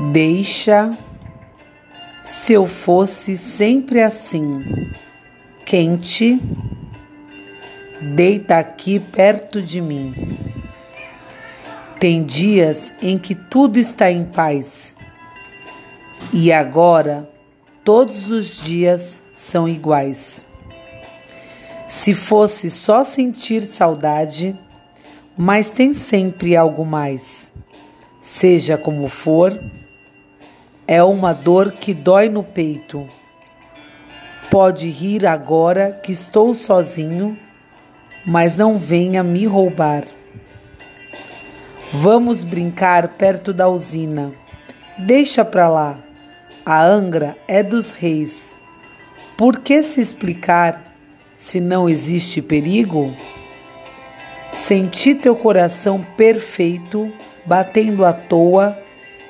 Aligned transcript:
Deixa 0.00 0.96
se 2.24 2.52
eu 2.52 2.68
fosse 2.68 3.36
sempre 3.36 4.00
assim, 4.00 4.92
quente, 5.66 6.40
deita 8.14 8.58
aqui 8.58 9.00
perto 9.00 9.60
de 9.60 9.80
mim. 9.80 10.14
Tem 11.98 12.22
dias 12.22 12.92
em 13.02 13.18
que 13.18 13.34
tudo 13.34 13.76
está 13.76 14.08
em 14.08 14.24
paz 14.24 14.94
e 16.32 16.52
agora 16.52 17.28
todos 17.82 18.30
os 18.30 18.56
dias 18.56 19.20
são 19.34 19.68
iguais. 19.68 20.46
Se 21.88 22.14
fosse 22.14 22.70
só 22.70 23.02
sentir 23.02 23.66
saudade, 23.66 24.56
mas 25.36 25.70
tem 25.70 25.92
sempre 25.92 26.56
algo 26.56 26.86
mais. 26.86 27.52
Seja 28.20 28.78
como 28.78 29.08
for, 29.08 29.58
é 30.90 31.02
uma 31.02 31.34
dor 31.34 31.72
que 31.72 31.92
dói 31.92 32.30
no 32.30 32.42
peito. 32.42 33.06
Pode 34.50 34.88
rir 34.88 35.26
agora 35.26 36.00
que 36.02 36.10
estou 36.10 36.54
sozinho, 36.54 37.38
mas 38.24 38.56
não 38.56 38.78
venha 38.78 39.22
me 39.22 39.44
roubar. 39.44 40.04
Vamos 41.92 42.42
brincar 42.42 43.08
perto 43.08 43.52
da 43.52 43.68
usina. 43.68 44.32
Deixa 44.96 45.44
pra 45.44 45.68
lá. 45.68 45.98
A 46.64 46.82
Angra 46.82 47.36
é 47.46 47.62
dos 47.62 47.92
reis. 47.92 48.54
Por 49.36 49.60
que 49.60 49.82
se 49.82 50.00
explicar 50.00 50.94
se 51.38 51.60
não 51.60 51.86
existe 51.86 52.40
perigo? 52.40 53.14
Senti 54.52 55.14
teu 55.14 55.36
coração 55.36 56.02
perfeito 56.16 57.12
batendo 57.44 58.06
à 58.06 58.12
toa 58.14 58.78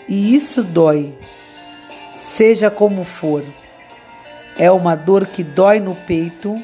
e 0.08 0.34
isso 0.34 0.62
dói 0.62 1.14
seja 2.38 2.70
como 2.70 3.02
for. 3.02 3.44
É 4.56 4.70
uma 4.70 4.94
dor 4.94 5.26
que 5.26 5.42
dói 5.42 5.80
no 5.80 5.96
peito. 5.96 6.56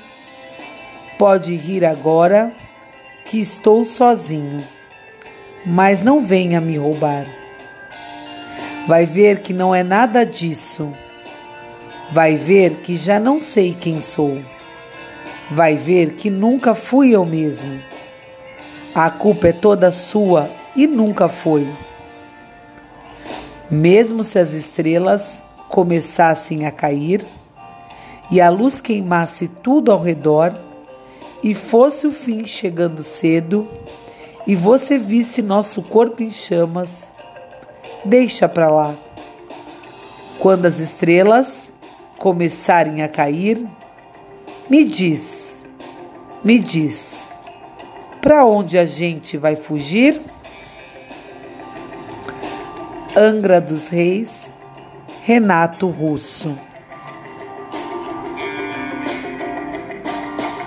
Pode 1.19 1.57
rir 1.57 1.85
agora 1.85 2.53
que 3.25 3.41
estou 3.41 3.85
sozinho, 3.85 4.63
mas 5.67 6.01
não 6.01 6.21
venha 6.21 6.61
me 6.61 6.79
roubar. 6.79 7.27
Vai 8.87 9.05
ver 9.05 9.41
que 9.41 9.53
não 9.53 9.75
é 9.75 9.83
nada 9.83 10.25
disso. 10.25 10.95
Vai 12.13 12.37
ver 12.37 12.77
que 12.77 12.97
já 12.97 13.19
não 13.19 13.41
sei 13.41 13.75
quem 13.75 14.01
sou. 14.01 14.41
Vai 15.51 15.77
ver 15.77 16.13
que 16.13 16.31
nunca 16.31 16.77
fui 16.77 17.11
eu 17.11 17.27
mesmo. 17.27 17.83
A 18.95 19.11
culpa 19.11 19.49
é 19.49 19.53
toda 19.53 19.91
sua 19.91 20.49
e 20.77 20.87
nunca 20.87 21.29
foi. 21.29 21.67
Mesmo 23.69 24.23
se 24.23 24.39
as 24.39 24.53
estrelas 24.53 25.43
começassem 25.69 26.67
a 26.67 26.71
cair 26.71 27.25
e 28.31 28.41
a 28.41 28.49
luz 28.49 28.81
queimasse 28.81 29.49
tudo 29.49 29.93
ao 29.93 30.03
redor 30.03 30.55
e 31.43 31.55
fosse 31.55 32.07
o 32.07 32.13
fim 32.13 32.47
chegando 32.47 33.03
cedo 33.03 33.69
e 34.47 34.55
você 34.55 34.99
visse 34.99 35.43
nosso 35.43 35.83
corpo 35.83 36.23
em 36.23 36.31
chamas, 36.31 37.13
deixa 38.05 38.49
para 38.49 38.69
lá. 38.69 38.95
Quando 40.39 40.67
as 40.67 40.79
estrelas 40.79 41.73
começarem 42.19 43.03
a 43.03 43.09
cair, 43.09 43.67
me 44.69 44.85
diz, 44.85 45.67
me 46.43 46.59
diz, 46.59 47.27
para 48.21 48.45
onde 48.45 48.79
a 48.79 48.87
gente 48.87 49.37
vai 49.37 49.57
fugir? 49.57 50.21
Angra 53.17 53.61
dos 53.61 53.87
Reis 53.87 54.54
Renato 55.27 55.89
Russo. 55.89 56.74